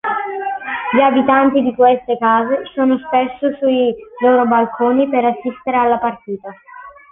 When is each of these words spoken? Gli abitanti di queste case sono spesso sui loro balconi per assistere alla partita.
Gli 0.95 0.99
abitanti 0.99 1.61
di 1.61 1.75
queste 1.75 2.17
case 2.17 2.63
sono 2.73 2.97
spesso 3.05 3.55
sui 3.59 3.93
loro 4.23 4.47
balconi 4.47 5.07
per 5.07 5.25
assistere 5.25 5.77
alla 5.77 5.99
partita. 5.99 6.49